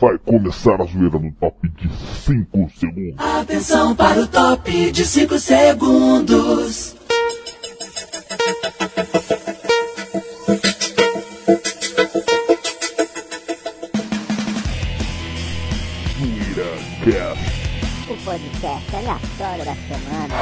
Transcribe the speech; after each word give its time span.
Vai 0.00 0.16
começar 0.18 0.80
a 0.80 0.84
zoeira 0.84 1.18
no 1.18 1.30
top 1.32 1.68
de 1.68 1.88
5 2.24 2.70
segundos. 2.74 3.14
Atenção 3.18 3.94
para 3.94 4.20
o 4.20 4.26
top 4.26 4.90
de 4.90 5.04
5 5.04 5.38
segundos. 5.38 6.96
Zoeira 16.18 16.70
Cast. 17.04 18.10
O 18.10 18.16
podcast 18.24 18.96
aleatório 18.96 19.64
da 19.66 19.74
semana. 19.74 20.34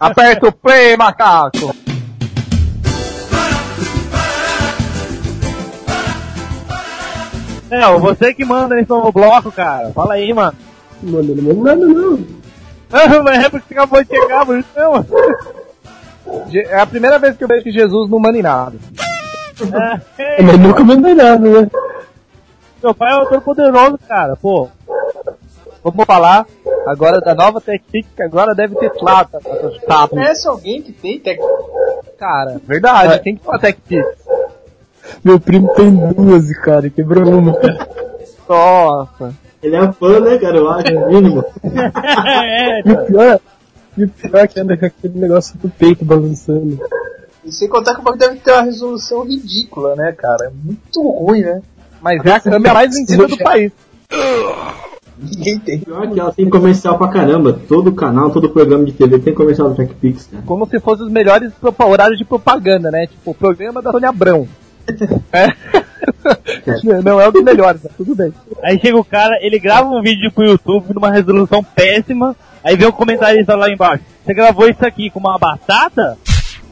Aperta 0.00 0.48
o 0.48 0.52
play, 0.52 0.96
macaco! 0.96 1.74
Não, 7.80 7.98
você 7.98 8.32
que 8.34 8.44
manda 8.44 8.74
nesse 8.74 8.88
novo 8.90 9.10
bloco, 9.12 9.50
cara. 9.52 9.90
Fala 9.90 10.14
aí, 10.14 10.32
mano. 10.32 10.56
Mano, 11.02 11.34
não 11.34 11.54
manda 11.54 11.76
nada 11.76 11.86
não. 11.86 12.18
Mas 13.24 13.44
é 13.44 13.48
porque 13.48 13.68
você 13.68 13.74
acabou 13.74 14.02
de 14.04 14.08
chegar, 14.08 14.46
por 14.46 14.58
isso 14.58 14.68
mesmo. 14.76 15.06
Je- 16.48 16.60
É 16.66 16.80
a 16.80 16.86
primeira 16.86 17.18
vez 17.18 17.36
que 17.36 17.44
eu 17.44 17.48
vejo 17.48 17.64
que 17.64 17.72
Jesus 17.72 18.08
não 18.10 18.18
manda 18.18 18.38
em 18.38 18.42
nada. 18.42 18.76
É, 20.18 20.42
Mas 20.42 20.58
nunca 20.58 20.82
mandei 20.82 21.14
nada, 21.14 21.38
né? 21.38 21.70
Meu 22.82 22.92
pai 22.92 23.12
é 23.12 23.16
o 23.18 23.26
todo 23.26 23.40
poderoso, 23.40 23.96
cara, 24.08 24.34
pô. 24.34 24.68
Vamos 25.82 26.04
falar 26.06 26.44
agora 26.86 27.20
da 27.20 27.34
nova 27.36 27.60
técnica, 27.60 28.08
que 28.16 28.22
agora 28.22 28.52
deve 28.54 28.74
ter 28.76 28.90
plata 28.90 29.38
tapos. 29.86 30.18
Conhece 30.18 30.48
alguém 30.48 30.82
que 30.82 30.90
tem 30.92 31.20
técnica? 31.20 31.52
Cara, 32.18 32.60
verdade, 32.64 33.20
quem 33.20 33.36
que 33.36 33.44
fala 33.44 33.58
TechPix? 33.60 34.04
Meu 35.22 35.38
primo 35.38 35.72
tem 35.74 35.94
duas, 36.12 36.50
cara, 36.58 36.88
quebrou 36.90 37.28
uma. 37.28 37.54
Nossa. 38.48 39.34
Ele 39.62 39.76
é 39.76 39.92
fã, 39.92 40.20
né, 40.20 40.38
cara? 40.38 40.56
Eu 40.56 40.68
acho, 40.68 40.92
no 40.92 41.08
mínimo. 41.08 41.44
é, 41.64 42.80
E 42.84 42.92
o 42.92 43.06
pior, 43.06 43.40
e 43.96 44.04
o 44.04 44.08
pior 44.08 44.38
é 44.38 44.46
que 44.46 44.60
anda 44.60 44.76
com 44.76 44.86
aquele 44.86 45.18
negócio 45.18 45.58
do 45.58 45.68
peito 45.68 46.04
balançando. 46.04 46.78
E 47.44 47.52
sem 47.52 47.68
contar 47.68 47.94
que 47.94 48.00
o 48.00 48.04
bagulho 48.04 48.20
deve 48.20 48.36
ter 48.40 48.52
uma 48.52 48.62
resolução 48.62 49.24
ridícula, 49.24 49.94
né, 49.96 50.12
cara? 50.12 50.46
É 50.46 50.50
muito 50.50 51.00
ruim, 51.00 51.42
né? 51.42 51.62
mas 52.04 52.22
é 52.22 52.32
a 52.32 52.40
câmera 52.40 52.74
mais 52.74 52.94
vendida 52.94 53.26
do 53.26 53.38
país. 53.38 53.72
Ninguém 55.16 55.58
tem. 55.58 55.78
Pior 55.78 56.10
que 56.12 56.20
ela 56.20 56.32
tem 56.32 56.50
comercial 56.50 56.98
pra 56.98 57.08
caramba. 57.08 57.58
Todo 57.66 57.92
canal, 57.92 58.30
todo 58.30 58.50
programa 58.50 58.84
de 58.84 58.92
TV 58.92 59.18
tem 59.20 59.34
comercial 59.34 59.70
do 59.70 59.74
TechPix. 59.74 60.28
Como 60.44 60.66
se 60.66 60.78
fossem 60.80 61.06
os 61.06 61.12
melhores 61.12 61.50
horários 61.78 62.18
de 62.18 62.24
propaganda, 62.26 62.90
né? 62.90 63.06
Tipo, 63.06 63.30
o 63.30 63.34
programa 63.34 63.80
da 63.80 63.90
Sônia 63.90 64.10
Abrão. 64.10 64.46
É. 65.32 65.52
Não 67.02 67.20
é 67.20 67.28
o 67.28 67.32
dos 67.32 67.42
melhores, 67.42 67.80
mas 67.82 67.92
tudo 67.96 68.14
bem. 68.14 68.32
Aí 68.62 68.78
chega 68.78 68.96
o 68.96 69.04
cara, 69.04 69.38
ele 69.40 69.58
grava 69.58 69.88
um 69.88 70.02
vídeo 70.02 70.30
pro 70.32 70.44
YouTube 70.44 70.92
numa 70.94 71.10
resolução 71.10 71.62
péssima, 71.62 72.36
aí 72.62 72.76
vem 72.76 72.86
o 72.86 72.92
comentarista 72.92 73.56
lá 73.56 73.70
embaixo. 73.70 74.04
Você 74.24 74.34
gravou 74.34 74.68
isso 74.68 74.84
aqui 74.84 75.10
com 75.10 75.18
uma 75.18 75.38
batata? 75.38 76.18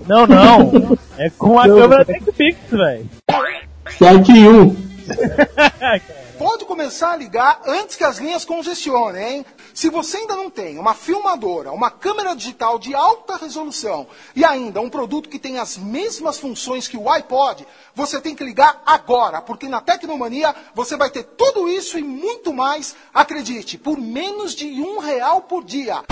Não, 0.07 0.27
não. 0.27 0.99
É 1.17 1.31
com 1.31 1.59
a 1.59 1.65
câmera. 1.65 2.05
TechPix, 2.05 2.59
velho. 2.71 3.09
7 3.99 4.33
e 4.33 4.49
1. 4.49 4.77
Pode 6.39 6.65
começar 6.65 7.13
a 7.13 7.17
ligar 7.17 7.61
antes 7.67 7.95
que 7.97 8.05
as 8.05 8.19
linhas 8.19 8.45
congestionem, 8.45 9.23
hein? 9.23 9.47
Se 9.75 9.89
você 9.89 10.19
ainda 10.19 10.37
não 10.37 10.51
tem 10.51 10.79
uma 10.79 10.95
filmadora, 10.95 11.73
uma 11.73 11.91
câmera 11.91 12.35
digital 12.35 12.79
de 12.79 12.95
alta 12.95 13.37
resolução 13.37 14.07
e 14.37 14.45
ainda 14.45 14.81
um 14.81 14.91
produto 14.91 15.29
que 15.29 15.39
tem 15.39 15.59
as 15.59 15.77
mesmas 15.77 16.39
funções 16.39 16.87
que 16.87 16.97
o 16.97 17.09
iPod, 17.09 17.67
você 17.95 18.21
tem 18.21 18.35
que 18.35 18.45
ligar 18.45 18.83
agora, 18.85 19.41
porque 19.41 19.69
na 19.69 19.81
Tecnomania 19.81 20.55
você 20.75 20.97
vai 20.97 21.11
ter 21.11 21.25
tudo 21.25 21.69
isso 21.69 21.99
e 21.99 22.03
muito 22.03 22.53
mais, 22.53 22.95
acredite, 23.13 23.79
por 23.79 23.99
menos 23.99 24.55
de 24.55 24.67
um 24.81 24.99
real 24.99 25.43
por 25.43 25.65
dia. 25.65 26.03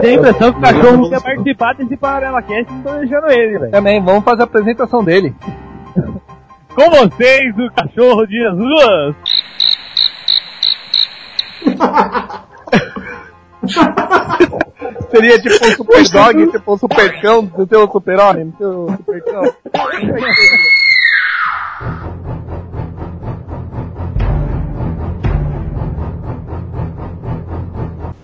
Tenho 0.00 0.24
a 0.24 0.28
impressão 0.28 0.52
que 0.52 0.58
o 0.58 0.62
cachorro 0.62 0.96
não 0.96 1.10
quer 1.10 1.22
participar 1.22 1.74
desse 1.74 1.96
Paralela 1.96 2.42
Cast 2.42 2.72
e 2.72 2.74
não 2.74 2.82
tô 2.82 2.92
deixando 2.98 3.30
ele, 3.30 3.58
velho. 3.58 3.70
Também, 3.70 4.02
vamos 4.02 4.24
fazer 4.24 4.42
a 4.42 4.44
apresentação 4.44 5.04
dele. 5.04 5.34
Com 6.74 6.90
vocês, 6.90 7.54
o 7.58 7.70
cachorro 7.72 8.26
de 8.26 8.38
Jesus. 8.38 9.16
Seria 15.10 15.38
tipo 15.40 15.66
um 15.66 15.70
super 15.76 16.08
dog, 16.08 16.46
tipo 16.50 16.72
um 16.72 16.78
super 16.78 17.20
cão, 17.20 17.44
do 17.44 17.66
teu 17.66 17.88
super 17.90 18.18
homem, 18.18 18.46
do 18.46 18.52
teu 18.52 18.88
super 18.96 19.24
cão. 19.24 19.42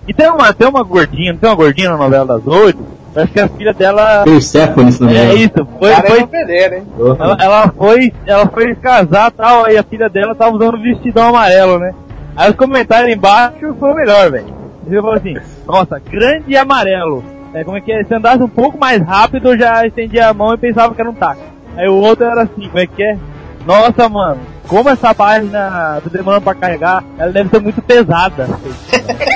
E 0.06 0.14
tem 0.14 0.30
uma, 0.30 0.52
tem 0.52 0.68
uma 0.68 0.82
gordinha, 0.82 1.32
não 1.32 1.40
tem 1.40 1.50
uma 1.50 1.56
gordinha 1.56 1.90
na 1.90 1.96
novela 1.96 2.38
das 2.38 2.46
oito? 2.46 2.78
Parece 3.12 3.32
que 3.32 3.40
a 3.40 3.48
filha 3.48 3.72
dela. 3.72 4.24
Persephone, 4.24 4.90
me 5.00 5.16
É 5.16 5.34
isso, 5.34 5.66
foi, 5.78 5.90
cara 5.90 6.06
foi 6.06 6.20
é 6.20 6.24
ovelheiro, 6.24 6.74
hein? 6.74 6.86
Ela, 7.18 7.36
ela 7.40 7.68
foi, 7.68 8.12
ela 8.26 8.46
foi 8.46 8.74
casar 8.74 9.28
e 9.28 9.34
tal, 9.34 9.64
aí 9.64 9.78
a 9.78 9.82
filha 9.82 10.08
dela 10.08 10.34
tava 10.34 10.54
usando 10.54 10.76
um 10.76 10.82
vestidão 10.82 11.28
amarelo, 11.28 11.78
né? 11.78 11.94
Aí 12.36 12.50
os 12.50 12.56
comentários 12.56 13.16
embaixo 13.16 13.74
foi 13.80 13.90
o 13.90 13.94
melhor, 13.94 14.30
velho. 14.30 14.54
Ele 14.86 14.96
falou 14.96 15.14
assim, 15.14 15.34
nossa, 15.66 15.98
grande 15.98 16.44
e 16.48 16.56
amarelo. 16.56 17.24
É, 17.54 17.64
como 17.64 17.78
é 17.78 17.80
que 17.80 17.90
é? 17.90 18.04
Se 18.04 18.14
andasse 18.14 18.42
um 18.42 18.48
pouco 18.48 18.78
mais 18.78 19.00
rápido, 19.02 19.48
eu 19.48 19.58
já 19.58 19.86
estendia 19.86 20.28
a 20.28 20.34
mão 20.34 20.52
e 20.52 20.58
pensava 20.58 20.94
que 20.94 21.00
era 21.00 21.08
um 21.08 21.14
táxi. 21.14 21.42
Aí 21.74 21.88
o 21.88 21.94
outro 21.94 22.26
era 22.26 22.42
assim, 22.42 22.68
como 22.68 22.78
é 22.78 22.86
que 22.86 23.02
é? 23.02 23.16
Nossa, 23.64 24.08
mano, 24.10 24.40
como 24.68 24.90
essa 24.90 25.14
página 25.14 26.00
tá 26.02 26.10
demorando 26.12 26.42
pra 26.42 26.54
carregar, 26.54 27.02
ela 27.18 27.32
deve 27.32 27.48
ser 27.48 27.60
muito 27.60 27.80
pesada. 27.80 28.46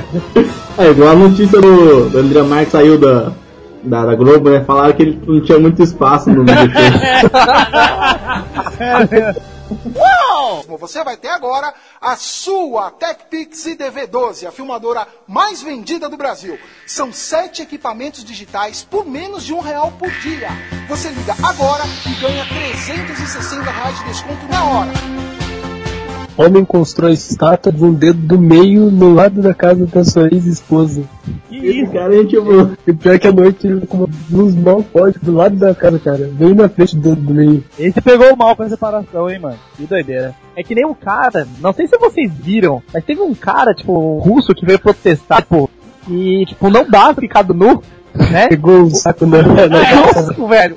É, 0.76 0.90
igual 0.90 1.10
a 1.10 1.14
notícia 1.14 1.60
do, 1.60 2.10
do 2.10 2.18
André 2.18 2.42
Marques 2.42 2.72
saiu 2.72 2.98
da, 2.98 3.30
da, 3.84 4.06
da 4.06 4.14
Globo, 4.16 4.50
né? 4.50 4.64
Falaram 4.64 4.92
que 4.92 5.02
ele 5.02 5.22
não 5.24 5.40
tinha 5.40 5.56
muito 5.56 5.80
espaço 5.80 6.30
no 6.30 6.42
MDT. 6.42 6.74
Bom, 9.86 10.14
Você 10.84 11.02
vai 11.02 11.16
ter 11.16 11.28
agora 11.28 11.72
a 11.98 12.14
sua 12.14 12.90
TechPix 12.90 13.66
IDV12, 13.66 14.46
a 14.46 14.52
filmadora 14.52 15.08
mais 15.26 15.62
vendida 15.62 16.10
do 16.10 16.16
Brasil. 16.18 16.58
São 16.86 17.10
sete 17.10 17.62
equipamentos 17.62 18.22
digitais 18.22 18.82
por 18.82 19.06
menos 19.06 19.44
de 19.44 19.54
um 19.54 19.60
real 19.60 19.92
por 19.92 20.10
dia. 20.20 20.50
Você 20.86 21.08
liga 21.08 21.34
agora 21.42 21.84
e 22.06 22.20
ganha 22.20 22.44
360 22.46 23.62
reais 23.70 23.98
de 23.98 24.04
desconto 24.04 24.46
na 24.46 24.64
hora. 24.64 25.33
Homem 26.36 26.64
constrói 26.64 27.12
estátua 27.12 27.70
de 27.70 27.84
um 27.84 27.94
dedo 27.94 28.18
do 28.18 28.38
meio 28.38 28.90
no 28.90 29.14
lado 29.14 29.40
da 29.40 29.54
casa 29.54 29.86
da 29.86 30.04
sua 30.04 30.26
ex-esposa. 30.32 31.02
Que 31.48 31.56
Esse 31.58 31.82
isso? 31.82 31.92
cara, 31.92 32.08
a 32.08 32.16
gente 32.16 32.40
boa. 32.40 32.72
E 32.84 32.92
pior 32.92 33.14
é 33.14 33.18
que 33.20 33.28
à 33.28 33.32
noite 33.32 33.66
ele 33.66 33.86
com 33.86 33.98
uma 33.98 34.08
luz 34.30 34.52
mal 34.54 34.82
forte 34.82 35.18
do 35.20 35.32
lado 35.32 35.54
da 35.54 35.72
casa, 35.74 35.98
cara. 36.00 36.28
Bem 36.32 36.52
na 36.52 36.68
frente 36.68 36.96
do 36.96 37.02
dedo 37.02 37.20
do 37.20 37.34
meio. 37.34 37.62
Esse 37.78 38.00
pegou 38.00 38.34
mal 38.36 38.56
com 38.56 38.64
a 38.64 38.68
separação, 38.68 39.30
hein, 39.30 39.38
mano. 39.38 39.56
Que 39.76 39.86
doideira. 39.86 40.34
É 40.56 40.62
que 40.64 40.74
nem 40.74 40.84
um 40.84 40.92
cara, 40.94 41.46
não 41.60 41.72
sei 41.72 41.86
se 41.86 41.96
vocês 41.98 42.32
viram, 42.32 42.82
mas 42.92 43.04
teve 43.04 43.20
um 43.20 43.34
cara, 43.34 43.72
tipo, 43.72 43.92
um 43.92 44.18
russo 44.18 44.54
que 44.54 44.66
veio 44.66 44.78
protestar, 44.80 45.42
tipo, 45.42 45.70
e, 46.08 46.44
tipo, 46.46 46.68
não 46.68 46.88
dá 46.88 47.14
ficado 47.14 47.54
nu, 47.54 47.80
né? 48.12 48.48
Pegou 48.48 48.82
o 48.82 48.90
saco 48.90 49.24
na, 49.24 49.40
na 49.42 49.54
casa. 50.12 50.34
Nossa, 50.36 50.46
velho. 50.48 50.76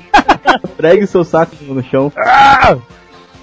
Pregue 0.77 1.07
seu 1.07 1.23
saco 1.23 1.55
no 1.61 1.83
chão. 1.83 2.11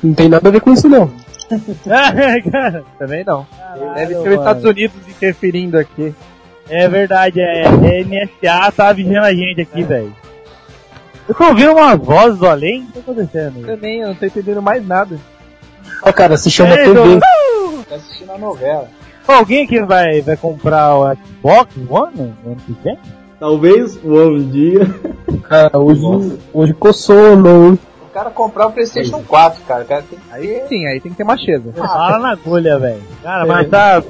Não 0.03 0.15
tem 0.15 0.29
nada 0.29 0.49
a 0.49 0.53
ver 0.53 0.61
com 0.61 0.73
isso, 0.73 0.89
não. 0.89 1.11
Cara, 2.51 2.85
Também 2.99 3.25
não. 3.25 3.47
Deve 3.95 4.15
ser 4.15 4.19
mano. 4.21 4.31
os 4.31 4.39
Estados 4.39 4.65
Unidos 4.65 4.97
interferindo 5.09 5.79
aqui. 5.79 6.15
É 6.69 6.89
verdade, 6.89 7.41
é, 7.41 7.65
é 7.65 8.05
NSA 8.05 8.73
tá 8.73 8.93
vigiando 8.93 9.27
a 9.27 9.35
gente 9.35 9.61
aqui, 9.61 9.83
velho. 9.83 10.15
Eu 11.29 11.35
tô 11.35 11.45
ouvindo 11.45 11.73
umas 11.73 11.99
vozes 11.99 12.39
do 12.39 12.47
além, 12.47 12.83
o 12.83 12.87
que 12.87 12.93
tá 12.93 13.01
acontecendo? 13.01 13.67
Também, 13.67 14.01
eu 14.01 14.09
não 14.09 14.15
tô 14.15 14.27
entendendo 14.27 14.63
mais 14.63 14.87
nada. 14.87 15.19
Ó, 16.03 16.13
cara, 16.13 16.37
se 16.37 16.51
chama 16.51 16.75
Ei, 16.75 16.85
TV. 16.85 17.21
Tá 17.89 17.95
assistindo 17.97 18.33
a 18.33 18.39
novela. 18.39 18.89
Alguém 19.27 19.65
aqui 19.65 19.83
vai, 19.83 20.21
vai 20.21 20.37
comprar 20.37 20.97
o 20.97 21.15
Xbox 21.15 21.75
One 21.89 22.35
no 22.45 22.53
ano 22.53 22.61
que 22.67 22.77
vem? 22.83 22.99
Talvez 23.41 23.99
um 24.05 24.51
dia. 24.51 24.81
Cara, 25.49 25.79
hoje, 25.79 26.39
hoje 26.53 26.75
coçou, 26.75 27.37
não. 27.37 27.79
O 28.15 28.17
cara 28.17 28.31
comprar 28.31 28.69
o 28.69 28.71
PlayStation 28.71 29.21
4, 29.25 29.63
cara. 29.65 29.85
Cara 29.85 30.05
tem 30.09 30.17
que 30.17 30.25
Aí 30.33 30.63
sim, 30.69 30.87
aí 30.87 31.01
tem 31.01 31.11
que 31.11 31.19
ter 31.19 31.25
macheza. 31.25 31.73
Fala 31.73 32.21
na 32.21 32.31
agulha, 32.31 32.79
velho. 32.79 33.03
Cara, 33.21 33.45
mas 33.45 33.69
tá, 33.69 34.01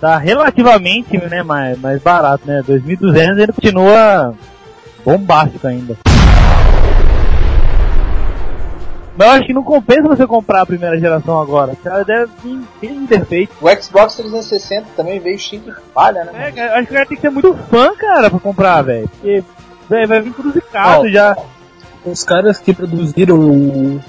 tá 0.00 0.18
relativamente, 0.18 1.16
né, 1.16 1.44
mais, 1.44 1.78
mais 1.78 2.02
barato, 2.02 2.44
né? 2.44 2.60
2.200 2.66 3.38
ele 3.38 3.52
continua 3.52 4.34
bombástico 5.04 5.64
ainda. 5.64 5.96
Mas 9.16 9.28
eu 9.28 9.32
acho 9.34 9.46
que 9.46 9.52
não 9.52 9.62
compensa 9.62 10.08
você 10.08 10.26
comprar 10.26 10.62
a 10.62 10.66
primeira 10.66 10.98
geração 10.98 11.40
agora. 11.40 11.76
Ela 11.84 12.04
deve 12.04 12.32
vir 12.80 13.06
defeito. 13.06 13.54
O 13.60 13.68
Xbox 13.80 14.16
360 14.16 14.88
também 14.96 15.20
veio 15.20 15.38
cheio 15.38 15.62
de 15.62 15.72
falha, 15.94 16.24
né? 16.24 16.52
É, 16.56 16.78
acho 16.78 16.88
que 16.88 16.92
o 16.92 16.96
cara 16.96 17.06
tem 17.06 17.16
que 17.16 17.20
ser 17.22 17.30
muito 17.30 17.54
fã, 17.70 17.94
cara, 17.94 18.28
pra 18.28 18.40
comprar, 18.40 18.82
velho. 18.82 19.08
Porque 19.08 19.44
véi, 19.88 20.04
vai 20.04 20.20
vir 20.20 20.32
tudo 20.32 20.50
zicado 20.50 21.02
Ó, 21.02 21.08
já. 21.08 21.36
Os 22.04 22.24
caras 22.24 22.58
que 22.58 22.74
produziram 22.74 23.38
o, 23.38 24.00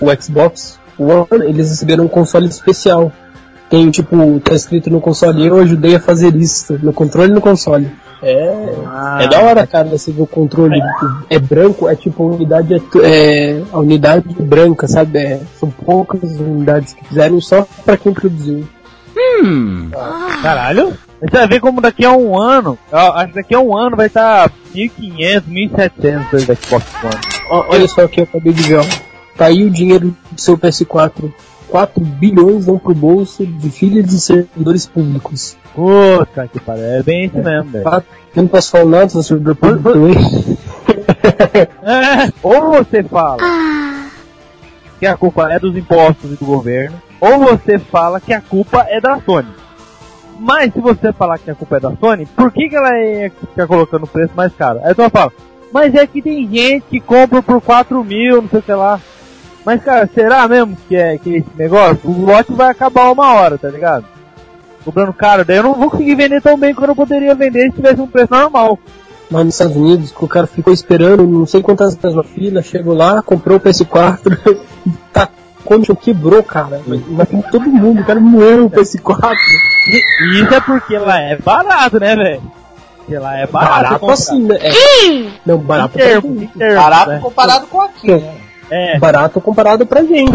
o 0.00 0.22
Xbox 0.22 0.78
One, 0.98 1.26
eles 1.48 1.70
receberam 1.70 2.04
um 2.04 2.08
console 2.08 2.46
especial. 2.46 3.12
Tem, 3.70 3.90
tipo, 3.90 4.40
tá 4.40 4.54
escrito 4.54 4.90
no 4.90 5.00
console, 5.00 5.46
eu 5.46 5.58
ajudei 5.58 5.96
a 5.96 6.00
fazer 6.00 6.36
isso, 6.36 6.78
no 6.82 6.92
controle 6.92 7.30
e 7.30 7.34
no 7.34 7.40
console. 7.40 7.90
É, 8.22 9.24
é 9.24 9.28
da 9.28 9.40
hora, 9.40 9.66
cara, 9.66 9.88
você 9.88 10.12
ver 10.12 10.22
o 10.22 10.26
controle. 10.26 10.80
É 11.28 11.38
branco, 11.38 11.88
é 11.88 11.96
tipo, 11.96 12.22
a 12.22 12.34
unidade 12.36 12.74
é, 12.74 12.80
é 13.02 13.62
a 13.72 13.78
unidade 13.78 14.34
branca, 14.40 14.86
sabe? 14.86 15.18
É, 15.18 15.40
são 15.58 15.70
poucas 15.70 16.38
unidades 16.38 16.94
que 16.94 17.04
fizeram 17.04 17.40
só 17.40 17.66
pra 17.84 17.96
quem 17.96 18.12
produziu. 18.12 18.66
Caralho. 20.42 20.94
Você 21.20 21.36
vai 21.36 21.48
ver 21.48 21.60
como 21.60 21.80
daqui 21.80 22.04
a 22.04 22.12
um 22.12 22.38
ano, 22.38 22.78
acho 22.92 23.28
que 23.28 23.34
daqui 23.34 23.54
a 23.54 23.60
um 23.60 23.76
ano 23.76 23.96
vai 23.96 24.06
estar 24.06 24.50
1.500, 24.74 25.42
1.700 25.48 26.34
aí 26.34 26.44
da 26.46 26.54
Xbox 26.54 26.86
One. 27.04 27.64
Olha 27.68 27.88
só 27.88 28.04
o 28.04 28.08
que 28.08 28.20
eu 28.20 28.24
acabei 28.24 28.52
de 28.52 28.62
ver, 28.62 28.78
ó. 28.78 28.84
Tá 29.36 29.46
aí 29.46 29.64
o 29.64 29.70
dinheiro 29.70 30.16
do 30.30 30.40
seu 30.40 30.56
PS4. 30.58 31.32
4 31.68 32.04
bilhões 32.04 32.66
vão 32.66 32.78
pro 32.78 32.94
bolso 32.94 33.44
de 33.44 33.68
filhos 33.70 34.06
de 34.06 34.20
servidores 34.20 34.86
públicos. 34.86 35.56
Puta 35.74 36.46
que 36.46 36.60
pariu, 36.60 36.84
é 36.84 37.02
bem 37.02 37.24
isso 37.24 37.36
mesmo, 37.38 37.70
velho. 37.70 37.82
Quatro- 37.84 38.08
Eu 38.36 38.42
não 38.42 38.48
posso 38.48 38.70
falar 38.70 38.84
nada 38.84 39.06
do 39.06 39.22
servidor 39.22 39.56
público 39.56 39.92
também. 39.92 40.14
É, 41.82 42.32
ou 42.42 42.70
você 42.72 43.02
fala 43.02 43.38
que 44.98 45.06
a 45.06 45.16
culpa 45.16 45.50
é 45.52 45.58
dos 45.58 45.76
impostos 45.76 46.32
e 46.32 46.36
do 46.36 46.44
governo, 46.44 47.00
ou 47.20 47.38
você 47.40 47.78
fala 47.78 48.20
que 48.20 48.32
a 48.32 48.40
culpa 48.40 48.84
é 48.88 49.00
da 49.00 49.18
Sony. 49.20 49.48
Mas 50.38 50.72
se 50.72 50.80
você 50.80 51.12
falar 51.12 51.38
que 51.38 51.50
a 51.50 51.54
culpa 51.54 51.76
é 51.76 51.80
da 51.80 51.96
Sony, 51.96 52.26
por 52.26 52.50
que, 52.50 52.68
que 52.68 52.76
ela 52.76 52.96
é 52.96 53.30
colocando 53.66 54.04
o 54.04 54.08
preço 54.08 54.32
mais 54.34 54.52
caro? 54.54 54.80
Aí 54.82 54.94
tu 54.94 54.98
vai 54.98 55.10
falar, 55.10 55.32
mas 55.72 55.94
é 55.94 56.06
que 56.06 56.22
tem 56.22 56.48
gente 56.48 56.84
que 56.88 57.00
compra 57.00 57.42
por 57.42 57.60
4 57.60 58.02
mil, 58.04 58.42
não 58.42 58.48
sei 58.48 58.58
o 58.60 58.62
que 58.62 58.72
lá. 58.72 59.00
Mas 59.64 59.82
cara, 59.82 60.08
será 60.12 60.46
mesmo 60.46 60.76
que 60.88 60.96
é, 60.96 61.16
que 61.18 61.36
esse 61.36 61.50
negócio? 61.56 61.98
O 62.04 62.24
lote 62.24 62.52
vai 62.52 62.70
acabar 62.70 63.10
uma 63.10 63.32
hora, 63.34 63.56
tá 63.56 63.68
ligado? 63.68 64.04
Cobrando 64.84 65.12
caro, 65.14 65.44
daí 65.44 65.56
eu 65.56 65.62
não 65.62 65.74
vou 65.74 65.90
conseguir 65.90 66.14
vender 66.14 66.42
tão 66.42 66.58
bem 66.58 66.74
quanto 66.74 66.90
eu 66.90 66.96
poderia 66.96 67.34
vender 67.34 67.70
se 67.70 67.76
tivesse 67.76 68.00
um 68.00 68.06
preço 68.06 68.32
normal. 68.32 68.78
Lá 69.30 69.42
nos 69.42 69.54
Estados 69.54 69.76
Unidos, 69.76 70.14
o 70.20 70.28
cara 70.28 70.46
ficou 70.46 70.72
esperando 70.72 71.26
não 71.26 71.46
sei 71.46 71.62
quantas 71.62 71.96
horas 71.96 72.14
na 72.14 72.22
fila, 72.22 72.62
chegou 72.62 72.94
lá, 72.94 73.22
comprou 73.22 73.56
o 73.56 73.60
PS4 73.60 74.58
e 74.86 74.90
tá 75.12 75.28
quando 75.64 75.96
quebrou, 75.96 76.42
cara. 76.42 76.82
Mas 76.86 77.28
tem 77.28 77.40
todo 77.42 77.66
mundo, 77.66 78.02
o 78.02 78.04
cara 78.04 78.20
moeu 78.20 78.66
o 78.66 78.70
PS4. 78.70 79.32
E 79.86 80.40
isso 80.40 80.54
é 80.54 80.60
porque 80.60 80.98
lá 80.98 81.20
é 81.20 81.36
barato, 81.36 82.00
né, 82.00 82.16
velho? 82.16 82.52
Porque 82.98 83.18
lá 83.18 83.36
é 83.38 83.46
barato. 83.46 83.74
Barato 83.74 83.98
comprar. 84.00 84.14
assim, 84.14 84.42
né? 84.42 84.58
É. 84.60 85.40
Não, 85.44 85.58
barato 85.58 85.90
pra 85.90 86.04
em 86.04 86.08
termos, 86.08 86.50
Barato 86.54 87.10
né? 87.10 87.20
comparado 87.20 87.66
com 87.66 87.80
aqui, 87.80 88.10
né? 88.10 88.40
É. 88.70 88.98
Barato 88.98 89.40
comparado 89.40 89.84
pra 89.86 90.02
gente. 90.02 90.32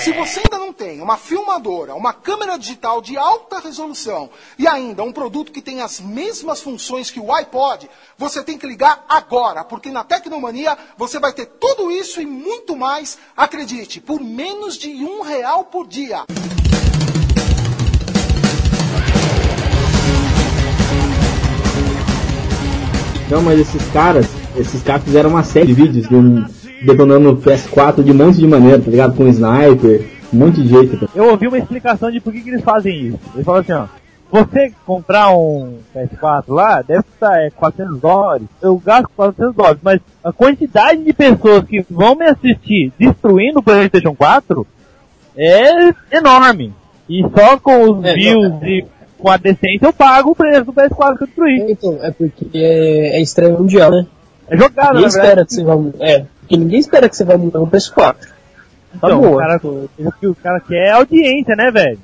Se 0.00 0.12
você 0.12 0.40
ainda 0.40 0.58
não 0.58 0.72
tem 0.72 1.00
uma 1.00 1.16
filmadora, 1.16 1.94
uma 1.94 2.12
câmera 2.12 2.58
digital 2.58 3.00
de 3.00 3.16
alta 3.16 3.58
resolução 3.58 4.28
e 4.58 4.68
ainda 4.68 5.02
um 5.02 5.12
produto 5.12 5.50
que 5.50 5.62
tem 5.62 5.80
as 5.80 5.98
mesmas 5.98 6.60
funções 6.60 7.10
que 7.10 7.18
o 7.18 7.32
iPod, 7.32 7.88
você 8.18 8.42
tem 8.42 8.58
que 8.58 8.66
ligar 8.66 9.04
agora, 9.08 9.64
porque 9.64 9.90
na 9.90 10.04
Tecnomania 10.04 10.76
você 10.96 11.18
vai 11.18 11.32
ter 11.32 11.46
tudo 11.46 11.90
isso 11.90 12.20
e 12.20 12.26
muito 12.26 12.76
mais, 12.76 13.18
acredite, 13.34 14.00
por 14.00 14.20
menos 14.20 14.76
de 14.76 14.90
um 15.04 15.22
real 15.22 15.64
por 15.64 15.86
dia. 15.86 16.24
Não, 23.32 23.40
mas 23.40 23.58
esses 23.58 23.90
caras, 23.92 24.28
esses 24.54 24.82
caras 24.82 25.04
fizeram 25.04 25.30
uma 25.30 25.42
série 25.42 25.68
de 25.68 25.72
vídeos 25.72 26.06
de 26.06 26.14
um, 26.14 26.44
detonando 26.84 27.30
o 27.30 27.36
PS4 27.38 28.02
de 28.02 28.12
um 28.12 28.14
monte 28.14 28.36
de 28.36 28.46
maneira, 28.46 28.78
tá 28.78 28.90
ligado? 28.90 29.16
Com 29.16 29.26
sniper, 29.26 30.06
um 30.30 30.36
monte 30.36 30.60
de 30.60 30.68
jeito. 30.68 30.98
Tá? 30.98 31.06
Eu 31.14 31.30
ouvi 31.30 31.48
uma 31.48 31.56
explicação 31.56 32.10
de 32.10 32.20
por 32.20 32.30
que, 32.30 32.42
que 32.42 32.50
eles 32.50 32.62
fazem 32.62 33.06
isso. 33.06 33.18
Eles 33.32 33.46
falam 33.46 33.62
assim, 33.62 33.72
ó. 33.72 33.86
Você 34.30 34.74
comprar 34.84 35.30
um 35.30 35.78
PS4 35.96 36.44
lá, 36.48 36.82
deve 36.82 37.04
custar 37.04 37.40
é, 37.40 37.48
400 37.48 38.00
dólares. 38.00 38.46
Eu 38.60 38.76
gasto 38.76 39.08
400 39.16 39.56
dólares, 39.56 39.80
mas 39.82 40.00
a 40.22 40.30
quantidade 40.30 41.02
de 41.02 41.14
pessoas 41.14 41.64
que 41.64 41.86
vão 41.90 42.14
me 42.14 42.26
assistir 42.26 42.92
destruindo 42.98 43.60
o 43.60 43.62
PlayStation 43.62 44.14
4 44.14 44.66
é 45.38 45.94
enorme. 46.18 46.74
E 47.08 47.22
só 47.34 47.56
com 47.56 47.92
os 47.92 48.04
É, 48.04 48.12
views 48.12 48.50
não, 48.50 48.66
e 48.66 48.84
com 49.22 49.30
a 49.30 49.36
decência 49.36 49.86
eu 49.86 49.92
pago 49.92 50.30
o 50.32 50.34
preço 50.36 50.64
do 50.64 50.72
PS4 50.72 51.16
que 51.16 51.22
eu 51.22 51.26
destruí. 51.26 51.66
Então, 51.70 51.98
é 52.02 52.10
porque 52.10 52.46
é, 52.54 53.18
é 53.18 53.22
estreia 53.22 53.52
mundial, 53.56 53.90
né? 53.90 54.06
É 54.48 54.56
jogado, 54.56 54.94
Ninguém 54.94 55.06
espera 55.08 55.26
verdade. 55.26 55.48
que 55.48 55.54
você 55.54 55.64
vai. 55.64 55.76
É, 56.00 56.24
porque 56.40 56.56
ninguém 56.56 56.80
espera 56.80 57.08
que 57.08 57.16
você 57.16 57.24
vai 57.24 57.36
mudar 57.36 57.60
um 57.60 57.66
PS4. 57.70 57.94
Tá 57.94 58.16
Então, 58.96 59.20
boa. 59.20 59.34
o 59.34 59.38
cara, 59.38 59.60
o 59.62 60.12
que 60.20 60.26
o 60.26 60.34
cara 60.34 60.60
quer 60.60 60.88
é 60.88 60.90
audiência, 60.90 61.54
né, 61.56 61.70
velho? 61.70 61.98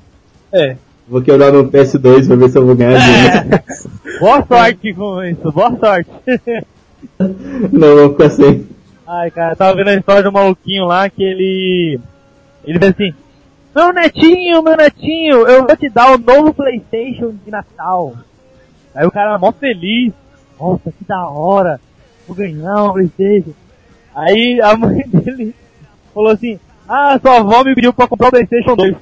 É. 0.53 0.75
Vou 1.07 1.21
quebrar 1.21 1.51
no 1.51 1.69
PS2 1.69 2.27
pra 2.27 2.35
ver 2.35 2.49
se 2.49 2.57
eu 2.57 2.65
vou 2.65 2.75
ganhar 2.75 2.97
dinheiro. 2.99 3.63
Boa 4.19 4.45
sorte 4.45 4.93
com 4.93 5.23
isso, 5.23 5.51
boa 5.51 5.75
sorte. 5.79 6.09
Não, 7.71 7.95
vou 7.95 8.09
ficar 8.11 8.29
sem. 8.29 8.67
Ai, 9.07 9.31
cara, 9.31 9.53
eu 9.53 9.55
tava 9.57 9.75
vendo 9.75 9.87
a 9.89 9.95
história 9.95 10.21
do 10.23 10.31
maluquinho 10.31 10.85
lá 10.85 11.09
que 11.09 11.23
ele. 11.23 11.99
Ele 12.65 12.79
fez 12.79 12.91
assim: 12.91 13.13
Meu 13.75 13.93
netinho, 13.93 14.63
meu 14.63 14.75
netinho, 14.75 15.47
eu 15.47 15.65
vou 15.65 15.77
te 15.77 15.89
dar 15.89 16.13
o 16.13 16.17
novo 16.17 16.53
PlayStation 16.53 17.33
de 17.45 17.51
Natal. 17.51 18.15
Aí 18.95 19.05
o 19.05 19.11
cara 19.11 19.37
mó 19.37 19.51
feliz: 19.51 20.11
Nossa, 20.59 20.91
que 20.91 21.05
da 21.07 21.27
hora, 21.27 21.79
vou 22.27 22.35
ganhar 22.35 22.85
um 22.85 22.93
PlayStation. 22.93 23.53
Aí 24.15 24.59
a 24.61 24.75
mãe 24.75 25.03
dele 25.07 25.55
falou 26.13 26.31
assim: 26.31 26.59
Ah, 26.87 27.19
sua 27.21 27.37
avó 27.37 27.63
me 27.63 27.75
pediu 27.75 27.93
pra 27.93 28.07
comprar 28.07 28.29
o 28.29 28.31
PlayStation 28.31 28.75
2. 28.75 28.95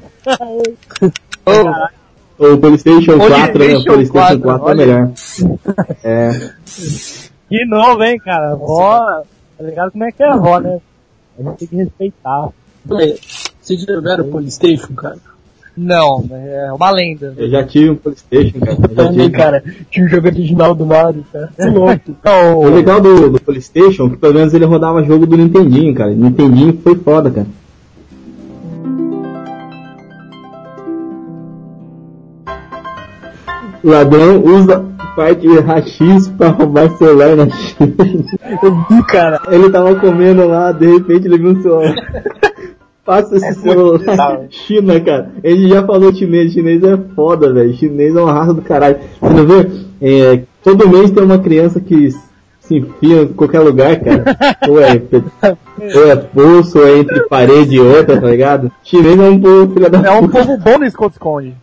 Caralho. 1.45 1.97
O 2.37 2.57
PlayStation 2.57 3.13
Ou 3.13 3.27
4, 3.27 3.29
né? 3.29 3.47
O 3.47 3.51
PlayStation 3.53 3.83
PlayStation 3.83 4.41
4, 4.41 4.41
4 4.41 4.69
é 4.69 4.75
melhor. 4.75 5.11
É. 6.03 6.29
Que 7.49 7.65
novo, 7.65 8.03
hein, 8.03 8.19
cara? 8.19 8.55
Vó, 8.55 8.99
tá 9.57 9.63
ligado 9.63 9.91
como 9.91 10.03
é 10.03 10.11
que 10.11 10.21
é 10.21 10.27
a 10.27 10.33
avó, 10.33 10.59
né? 10.59 10.79
A 11.39 11.43
gente 11.43 11.57
tem 11.57 11.67
que 11.69 11.75
respeitar. 11.77 12.49
Vocês 13.67 13.81
já 13.81 13.95
jogaram 13.95 14.23
Playstation, 14.29 14.93
cara? 14.93 15.17
Não, 15.75 16.23
é 16.31 16.71
uma 16.71 16.89
lenda. 16.89 17.33
Eu 17.37 17.49
já 17.49 17.65
tive 17.65 17.89
um 17.89 17.95
PlayStation, 17.97 18.59
cara. 18.61 18.71
Eu 18.71 18.95
já 18.95 19.03
Também, 19.03 19.25
tive. 19.25 19.31
cara. 19.37 19.63
Tinha 19.91 20.05
o 20.05 20.09
jogo 20.09 20.27
original 20.27 20.73
do 20.73 20.85
Mario, 20.85 21.25
cara. 21.33 21.49
Que 21.59 21.65
louco. 21.65 22.15
O 22.55 22.69
legal 22.69 23.01
do, 23.01 23.29
do 23.29 23.41
PlayStation 23.41 24.07
é 24.07 24.09
que 24.11 24.15
pelo 24.15 24.35
menos 24.35 24.53
ele 24.53 24.63
rodava 24.63 25.03
jogo 25.03 25.25
do 25.27 25.35
Nintendinho, 25.35 25.93
cara. 25.93 26.11
Nintendinho 26.11 26.79
foi 26.81 26.95
foda, 26.95 27.29
cara. 27.29 27.47
Ladrão 33.83 34.43
usa 34.45 34.85
parte 35.13 35.41
de 35.41 35.59
rachis 35.59 36.29
pra 36.29 36.51
roubar 36.51 36.89
celular 36.97 37.35
na 37.35 37.49
China. 37.49 37.93
Eu 38.63 38.75
vi, 38.89 39.03
cara. 39.07 39.41
Ele 39.49 39.69
tava 39.69 39.93
comendo 39.95 40.47
lá, 40.47 40.71
de 40.71 40.87
repente 40.87 41.27
ele 41.27 41.37
viu 41.37 41.49
um 41.51 41.61
celular. 41.61 41.93
Passa 43.07 43.37
esse 43.37 43.53
celular. 43.61 44.41
China, 44.51 44.99
cara. 44.99 45.31
Ele 45.41 45.69
já 45.69 45.81
falou 45.81 46.13
chinês. 46.13 46.51
Chinês 46.51 46.83
é 46.83 46.97
foda, 47.15 47.53
velho. 47.53 47.73
Chinês 47.73 48.13
é 48.13 48.21
uma 48.21 48.33
raça 48.33 48.53
do 48.53 48.61
caralho. 48.61 48.97
Você 49.21 49.33
não 49.33 49.45
vê? 49.45 49.71
É, 50.01 50.41
todo 50.61 50.89
mês 50.89 51.09
tem 51.09 51.23
uma 51.23 51.39
criança 51.39 51.79
que 51.79 52.09
se 52.59 52.75
enfia 52.75 53.21
em 53.21 53.27
qualquer 53.27 53.61
lugar, 53.61 53.97
cara. 54.01 54.25
ou, 54.67 54.81
é, 54.81 55.01
ou 55.95 56.11
é 56.11 56.15
pulso, 56.17 56.79
ou 56.79 56.85
é 56.85 56.99
entre 56.99 57.21
parede 57.29 57.77
e 57.77 57.79
outra, 57.79 58.19
tá 58.19 58.27
ligado? 58.27 58.69
Chinês 58.83 59.17
é 59.17 59.29
um 59.29 59.39
povo 59.39 59.73
filha 59.73 59.89
da 59.89 59.99
É 59.99 60.11
um 60.11 60.27
povo 60.27 60.57
bom 60.57 60.77
no 60.77 60.85
esconde-esconde. 60.85 61.55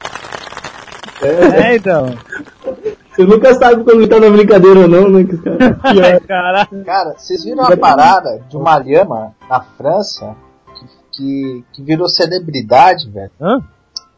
É, 1.20 1.76
então. 1.76 2.06
Você 3.10 3.24
nunca 3.24 3.54
sabe 3.54 3.84
quando 3.84 4.00
ele 4.00 4.08
tá 4.08 4.18
na 4.18 4.30
brincadeira 4.30 4.80
ou 4.80 4.88
não, 4.88 5.10
né? 5.10 5.26
Ai, 5.82 6.20
caralho. 6.20 6.68
Cara, 6.86 7.14
vocês 7.18 7.44
viram 7.44 7.64
a 7.64 7.76
parada 7.76 8.40
de 8.48 8.56
uma 8.56 8.78
lhama 8.78 9.32
na 9.48 9.60
França 9.60 10.34
que, 11.16 11.64
que, 11.72 11.82
virou 11.82 12.08
celebridade, 12.08 13.08
velho? 13.10 13.30
Hã? 13.40 13.60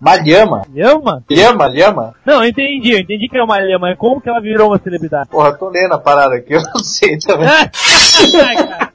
Uma 0.01 0.17
lhama. 0.17 0.63
Lhama? 0.75 1.67
Lhama? 1.69 2.15
Não, 2.25 2.43
eu 2.45 2.51
entendi, 2.51 2.93
eu 2.93 2.99
entendi 2.99 3.29
que 3.29 3.39
é 3.39 3.43
uma 3.43 3.59
lhama, 3.59 3.89
mas 3.89 3.99
como 3.99 4.21
que 4.21 4.29
ela 4.29 4.41
virou 4.41 4.69
uma 4.69 4.79
celebridade? 4.79 5.31
Porra, 5.31 5.49
eu 5.49 5.59
tô 5.59 5.71
lendo 5.71 5.95
a 5.95 5.99
parada 5.99 6.35
aqui, 6.35 6.53
eu 6.53 6.61
não 6.63 6.85
sei 6.85 7.17
também. 7.19 7.49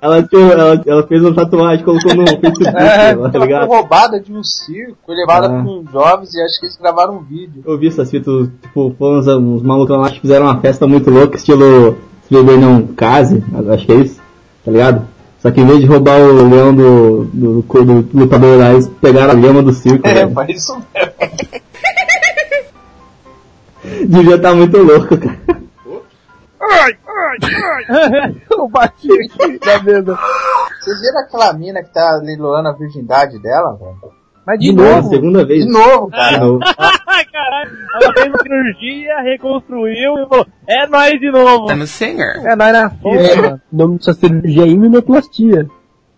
Ela, 0.00 0.20
tinha- 0.24 0.52
ela, 0.52 0.82
ela 0.84 1.06
fez 1.06 1.22
uma 1.22 1.32
tatuagem, 1.32 1.84
colocou 1.84 2.12
no 2.12 2.26
Facebook, 2.26 2.66
É, 2.68 2.72
tá 2.72 3.08
ela 3.10 3.30
foi 3.30 3.40
ligado? 3.40 3.68
roubada 3.68 4.18
de 4.20 4.32
um 4.32 4.42
circo, 4.42 4.96
foi 5.06 5.14
levada 5.14 5.46
Ah. 5.46 5.62
com 5.62 5.84
jovens 5.92 6.34
e 6.34 6.42
acho 6.42 6.58
que 6.58 6.66
eles 6.66 6.76
gravaram 6.76 7.18
um 7.18 7.22
vídeo. 7.22 7.62
Eu 7.64 7.78
vi 7.78 7.86
essas 7.86 8.10
fitas, 8.10 8.48
tipo, 8.62 8.92
foram 8.98 9.20
uns, 9.20 9.28
uns 9.28 9.62
malucos 9.62 9.96
lá 9.96 10.10
que 10.10 10.20
fizeram 10.20 10.46
uma 10.46 10.60
festa 10.60 10.88
muito 10.88 11.08
louca, 11.08 11.36
estilo 11.36 11.96
Se 12.26 12.34
Beber 12.34 12.58
Não 12.58 12.84
Case, 12.88 13.44
acho 13.72 13.86
que 13.86 13.92
é 13.92 13.94
isso, 13.96 14.20
tá 14.64 14.72
ligado? 14.72 15.06
Só 15.42 15.50
que 15.50 15.60
em 15.60 15.66
vez 15.66 15.80
de 15.80 15.86
roubar 15.86 16.20
o 16.20 16.48
leão 16.48 16.72
do, 16.72 17.24
do, 17.24 17.62
do, 17.62 18.02
do 18.04 18.16
lutador 18.16 18.60
lá, 18.60 18.70
eles 18.70 18.86
pegaram 19.00 19.32
a 19.32 19.34
lhama 19.34 19.60
do 19.60 19.72
circo. 19.72 20.06
É, 20.06 20.14
velho. 20.14 20.30
faz 20.30 20.48
isso 20.50 20.80
mesmo. 20.94 21.12
Devia 24.06 24.36
estar 24.36 24.54
muito 24.54 24.78
louco, 24.78 25.18
cara. 25.18 25.40
Eu 28.48 28.68
bati 28.68 29.08
aqui 29.10 29.58
na 29.66 29.82
mesa. 29.82 30.16
Vocês 30.80 31.00
viram 31.00 31.18
aquela 31.18 31.52
mina 31.54 31.82
que 31.82 31.92
tá 31.92 32.20
leiloando 32.22 32.68
a 32.68 32.72
virgindade 32.72 33.36
dela, 33.42 33.76
velho? 33.76 33.96
Mas 34.46 34.60
De 34.60 34.72
novo, 34.72 35.08
segunda 35.08 35.44
vez. 35.44 35.64
De 35.64 35.72
novo, 35.72 36.06
De 36.06 36.12
cara. 36.12 36.38
novo. 37.24 37.32
Caralho, 37.32 37.70
ela 38.02 38.12
fez 38.14 38.26
uma 38.28 38.38
cirurgia, 38.42 39.20
reconstruiu 39.22 40.14
e 40.18 40.28
falou, 40.28 40.46
é 40.66 40.86
nós 40.86 41.10
de 41.20 41.30
novo. 41.30 41.70
I'm 41.72 41.82
a 41.82 41.86
singer. 41.86 42.40
É, 42.46 42.56
nós 42.56 42.72
na 42.72 42.90
fila, 42.90 43.42
mano. 43.42 43.60
O 43.72 43.76
nome 43.76 43.98
dessa 43.98 44.12
cirurgia 44.14 44.62
é 44.62 44.66
iminoplastia. 44.68 45.66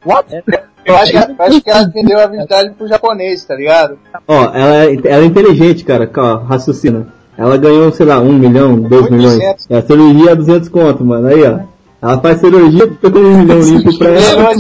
What? 0.05 0.43
Eu 0.85 0.97
acho, 0.97 1.13
que, 1.13 1.17
eu 1.17 1.25
acho 1.39 1.61
que 1.63 1.71
ela 1.71 1.89
vendeu 1.89 2.19
a 2.21 2.27
virgindade 2.27 2.71
pro 2.77 2.87
japonês, 2.87 3.43
tá 3.45 3.55
ligado? 3.55 3.99
Ó, 4.29 4.45
ela, 4.55 4.85
é- 4.85 4.95
ela 5.07 5.23
é 5.23 5.25
inteligente, 5.25 5.83
cara, 5.83 6.11
ó, 6.15 6.37
raciocina. 6.37 7.07
Ela 7.39 7.57
ganhou, 7.57 7.91
sei 7.91 8.05
lá, 8.07 8.21
um 8.21 8.33
milhão, 8.35 8.77
dois 8.79 9.05
800. 9.05 9.11
milhões. 9.11 9.67
É, 9.71 9.79
a 9.79 9.83
cirurgia 9.83 10.31
é 10.33 10.35
200 10.37 10.69
conto, 10.69 11.05
mano. 11.05 11.27
Aí, 11.29 11.43
ó. 11.43 11.61
Ela 12.03 12.21
faz 12.21 12.39
cirurgia, 12.39 12.87
fica 12.87 13.11
com 13.11 13.19
um 13.19 13.39
milhão 13.39 13.61
limpo 13.61 13.99
pra 13.99 14.11
ela. 14.11 14.51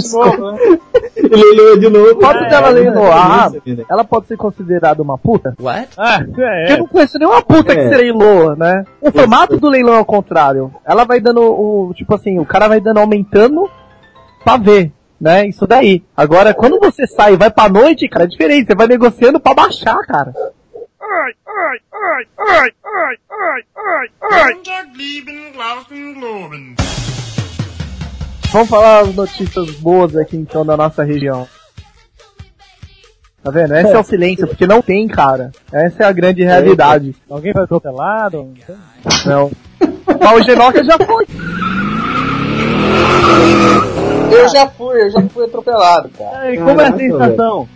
Leiloa 1.35 1.79
de 1.79 1.89
novo. 1.89 2.19
O 2.19 2.21
fato 2.21 2.49
dela 2.49 2.69
É, 2.79 2.83
é 2.83 2.91
isso, 3.71 3.87
ela 3.91 4.05
pode 4.05 4.27
ser 4.27 4.37
considerada 4.37 5.03
uma 5.03 5.17
puta? 5.19 5.55
What? 5.61 5.89
Ah, 5.97 6.25
eu 6.37 6.45
é. 6.45 6.77
não 6.79 6.87
conheço 6.87 7.19
nenhuma 7.19 7.43
puta 7.43 7.73
É. 7.73 7.77
que 7.77 7.89
se 7.89 7.95
leiloa, 7.97 8.57
né? 8.57 8.85
O 9.01 9.11
formato 9.11 9.57
do 9.59 9.69
leilão 9.69 9.95
é 9.95 10.01
o 10.01 10.05
contrário. 10.05 10.73
Ela 10.85 11.05
vai 11.05 11.21
dando 11.21 11.41
o, 11.43 11.93
tipo 11.95 12.15
assim, 12.15 12.39
o 12.39 12.45
cara 12.47 12.69
vai 12.69 12.81
dando 12.81 12.99
aumentando 12.99 13.69
pra 14.45 14.57
ver, 14.57 14.93
né? 15.21 15.47
Isso 15.47 15.67
daí. 15.67 16.03
Agora, 16.17 16.53
quando 16.55 16.79
você 16.79 17.07
sai 17.07 17.35
e 17.35 17.37
vai 17.37 17.51
pra 17.51 17.69
noite, 17.69 18.09
cara, 18.09 18.25
é 18.25 18.29
diferente. 18.29 18.67
Você 18.67 18.75
vai 18.75 18.87
negociando 18.87 19.41
pra 19.41 19.55
baixar, 19.55 19.99
cara. 20.07 20.33
Vamos 28.55 28.69
falar 28.69 29.01
as 29.01 29.13
notícias 29.17 29.69
boas 29.81 30.15
aqui 30.15 30.37
então 30.37 30.65
da 30.65 30.77
nossa 30.77 31.03
região. 31.03 31.45
Tá 33.43 33.51
vendo? 33.51 33.75
Esse 33.75 33.93
é 33.93 33.99
o 33.99 34.05
silêncio, 34.05 34.47
porque 34.47 34.65
não 34.65 34.81
tem, 34.81 35.09
cara. 35.09 35.51
Essa 35.73 36.05
é 36.05 36.07
a 36.07 36.13
grande 36.13 36.45
realidade. 36.45 37.17
Alguém 37.29 37.53
foi 37.53 37.65
atropelado? 37.65 38.55
Não. 39.27 39.51
Mas 40.21 40.41
o 40.41 40.43
Genoca 40.45 40.85
já 40.85 40.97
foi. 40.99 41.27
Eu 44.31 44.49
já 44.49 44.69
fui, 44.69 45.03
eu 45.03 45.11
já 45.11 45.23
fui 45.23 45.45
atropelado, 45.47 46.11
cara. 46.11 46.39
Ai, 46.39 46.57
como 46.57 46.81
é 46.81 46.87
a 46.87 46.97
sensação? 46.97 47.69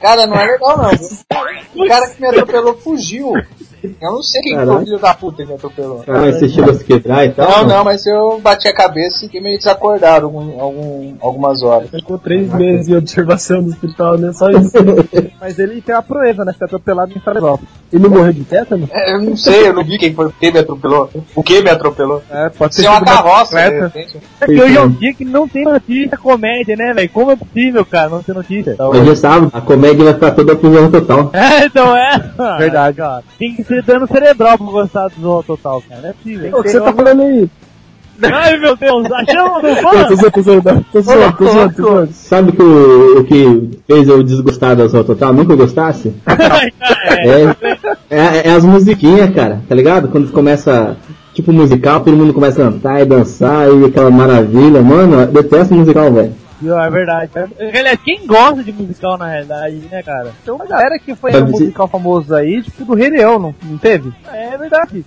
Cara, 0.00 0.26
não 0.26 0.36
é 0.36 0.46
legal 0.46 0.78
não. 0.78 0.90
viu? 0.92 1.84
O 1.84 1.88
cara 1.88 2.08
que 2.08 2.22
me 2.22 2.28
atropelou 2.28 2.74
fugiu. 2.78 3.34
Eu 3.82 4.12
não 4.12 4.22
sei 4.22 4.40
quem 4.42 4.54
foi 4.56 4.66
o 4.66 4.80
filho 4.80 4.98
da 4.98 5.14
puta 5.14 5.42
que 5.42 5.48
me 5.48 5.54
atropelou. 5.54 5.98
Cara, 6.00 6.20
mas 6.20 6.36
você 6.36 6.48
chegou 6.48 6.70
a 6.70 6.74
se 6.74 6.84
quebrar 6.84 7.24
e 7.24 7.30
tal? 7.30 7.50
Não, 7.50 7.66
não, 7.66 7.84
mas 7.84 8.06
eu 8.06 8.40
bati 8.40 8.68
a 8.68 8.74
cabeça 8.74 9.18
e 9.18 9.20
fiquei 9.26 9.40
meio 9.40 9.58
desacordado 9.58 10.26
algum, 10.26 10.60
algum, 10.60 11.14
algumas 11.20 11.62
horas. 11.62 11.90
Ficou 11.90 12.18
três 12.18 12.52
meses 12.52 12.88
em 12.88 12.96
observação 12.96 13.62
no 13.62 13.68
hospital, 13.68 14.18
né? 14.18 14.32
Só 14.32 14.50
isso. 14.50 14.72
Mas 15.40 15.58
ele 15.58 15.80
tem 15.80 15.94
a 15.94 16.02
proeza, 16.02 16.44
né? 16.44 16.52
Ser 16.52 16.64
atropelado 16.64 17.12
em 17.16 17.20
Florianópolis. 17.20 17.68
Ele 17.96 18.02
não 18.02 18.10
morreu 18.10 18.32
de 18.32 18.44
tétano? 18.44 18.86
É, 18.92 19.14
eu 19.14 19.22
não 19.22 19.34
sei, 19.34 19.68
eu 19.68 19.72
não 19.72 19.82
vi 19.82 19.96
quem 19.96 20.12
foi 20.12 20.30
quem 20.38 20.52
me 20.52 20.58
atropelou. 20.58 21.08
O 21.34 21.42
que 21.42 21.62
me 21.62 21.70
atropelou? 21.70 22.22
É, 22.30 22.50
pode 22.50 22.74
Se 22.74 22.84
é 22.84 22.90
uma 22.90 23.02
carroça, 23.02 23.58
repente. 23.58 24.18
É 24.38 24.44
que 24.46 24.60
hoje 24.60 24.76
é 24.76 24.80
um 24.82 24.90
dia 24.90 25.14
que 25.14 25.24
não 25.24 25.48
tem 25.48 25.64
notícia 25.64 26.18
comédia, 26.18 26.76
né, 26.76 26.92
velho? 26.92 27.08
Como 27.08 27.30
é 27.30 27.36
possível, 27.36 27.86
cara, 27.86 28.10
não 28.10 28.22
ter 28.22 28.34
notícia? 28.34 28.76
Hoje 28.78 29.10
é 29.10 29.14
sábado, 29.14 29.50
a 29.50 29.60
comédia 29.62 30.04
vai 30.04 30.14
ficar 30.14 30.30
toda 30.32 30.54
pro 30.54 30.72
Zorro 30.72 30.90
total. 30.90 31.30
É, 31.46 31.66
então 31.66 31.96
é. 31.96 32.18
Verdade. 32.58 32.96
cara. 32.96 33.22
Tem 33.38 33.54
que 33.54 33.62
ser 33.62 33.82
dano 33.82 34.06
cerebral 34.06 34.58
pra 34.58 34.66
gostar 34.66 35.08
do 35.08 35.20
Zorro 35.20 35.42
Total, 35.42 35.82
cara. 35.88 36.02
Não 36.02 36.08
é 36.10 36.12
possível. 36.12 36.58
O 36.58 36.62
que 36.62 36.68
você 36.70 36.80
tá 36.80 36.92
falando 36.92 37.22
aí? 37.22 37.48
Ai, 38.22 38.56
meu 38.58 38.76
Deus, 38.76 39.10
achamos 39.12 39.60
do 39.62 39.68
Eu 39.68 39.76
tô 39.76 39.82
fã? 39.82 39.90
zoando, 39.92 40.30
tô 40.30 40.42
zoando, 40.42 40.62
tô 40.92 41.00
zoando, 41.00 41.36
tô 41.36 41.46
zoando, 41.46 41.74
tô 41.74 41.82
zoando. 41.82 42.12
Sabe 42.12 42.52
que 42.52 42.62
o, 42.62 43.20
o 43.20 43.24
que 43.24 43.70
fez 43.86 44.08
eu 44.08 44.22
desgostar 44.22 44.74
da 44.76 44.86
Zorro 44.86 45.04
Total? 45.04 45.32
Nunca 45.32 45.54
gostasse? 45.54 46.14
Ai, 46.26 46.70
cara, 46.78 46.98
é. 47.10 47.42
É, 48.10 48.18
é, 48.18 48.48
é 48.48 48.50
as 48.52 48.64
musiquinhas, 48.64 49.34
cara, 49.34 49.60
tá 49.68 49.74
ligado? 49.74 50.08
Quando 50.08 50.32
começa, 50.32 50.96
tipo 51.34 51.52
musical, 51.52 52.00
todo 52.00 52.16
mundo 52.16 52.32
começa 52.32 52.62
a 52.62 52.70
cantar 52.70 53.02
e 53.02 53.04
dançar 53.04 53.68
e 53.70 53.84
aquela 53.84 54.10
maravilha. 54.10 54.80
Mano, 54.82 55.20
eu 55.20 55.26
detesto 55.26 55.74
musical, 55.74 56.12
velho. 56.12 56.32
É 56.64 56.90
verdade. 56.90 57.30
Aliás, 57.58 57.98
quem 58.02 58.26
gosta 58.26 58.64
de 58.64 58.72
musical 58.72 59.18
na 59.18 59.28
realidade, 59.28 59.76
né, 59.90 60.02
cara? 60.02 60.32
Tem 60.42 60.54
uma 60.54 60.64
galera 60.64 60.98
que 60.98 61.14
foi 61.14 61.36
um 61.36 61.46
musical 61.48 61.86
famoso 61.86 62.34
aí, 62.34 62.62
tipo 62.62 62.84
do 62.86 62.94
Rei 62.94 63.10
Leão, 63.10 63.38
não, 63.38 63.54
não 63.62 63.76
teve? 63.76 64.10
É 64.32 64.56
verdade. 64.56 65.04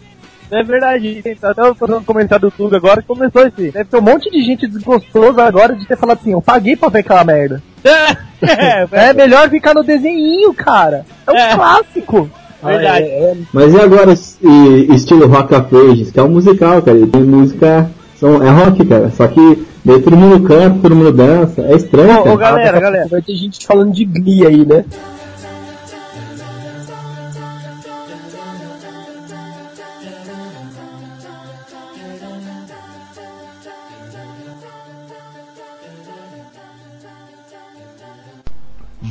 É 0.51 0.63
verdade. 0.63 1.21
Tem 1.21 1.37
Até 1.41 1.61
eu 1.61 1.75
fazendo 1.75 1.99
um 1.99 2.03
comentário 2.03 2.49
do 2.49 2.51
Tuga 2.55 2.77
agora 2.77 3.01
que 3.01 3.07
começou 3.07 3.41
esse. 3.47 3.71
Deve 3.71 3.85
ter 3.85 3.97
um 3.97 4.01
monte 4.01 4.29
de 4.31 4.41
gente 4.41 4.67
desgostosa 4.67 5.43
agora 5.43 5.75
de 5.75 5.85
ter 5.87 5.97
falado 5.97 6.17
assim, 6.19 6.31
eu 6.31 6.41
paguei 6.41 6.75
pra 6.75 6.89
ver 6.89 6.99
aquela 6.99 7.23
merda. 7.23 7.61
É, 7.83 8.87
É 9.09 9.13
melhor 9.13 9.49
ficar 9.49 9.73
no 9.73 9.83
desenhinho, 9.83 10.53
cara. 10.53 11.05
É 11.27 11.31
um 11.31 11.35
É. 11.35 11.55
clássico. 11.55 12.29
verdade. 12.63 13.05
É, 13.05 13.31
é, 13.31 13.37
Mas 13.53 13.73
e 13.73 13.79
agora, 13.79 14.13
e- 14.41 14.93
estilo 14.95 15.27
Rock 15.27 15.53
of 15.55 15.75
Ages, 15.75 16.11
que 16.11 16.19
é 16.19 16.23
um 16.23 16.29
musical, 16.29 16.81
cara, 16.81 16.97
e 16.97 17.05
tem 17.07 17.21
música, 17.21 17.89
são, 18.19 18.41
é 18.45 18.49
rock, 18.49 18.85
cara, 18.85 19.09
só 19.11 19.27
que 19.27 19.65
daí 19.85 20.01
todo 20.01 20.17
mundo 20.17 20.45
canta, 20.47 20.79
todo 20.81 20.95
mundo 20.95 21.11
dança, 21.13 21.61
é 21.61 21.75
estranho, 21.75 22.19
Ô, 22.27 22.33
ô, 22.33 22.37
galera, 22.37 22.79
galera. 22.79 23.07
Vai 23.09 23.21
ter 23.21 23.35
gente 23.35 23.65
falando 23.65 23.91
de 23.93 24.03
Glee 24.03 24.45
aí, 24.45 24.65
né? 24.65 24.83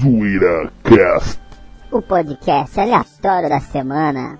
Zoeira 0.00 0.70
Cast. 0.84 1.40
O 1.90 2.00
podcast 2.00 2.78
aleatório 2.78 3.48
da 3.48 3.58
semana. 3.58 4.38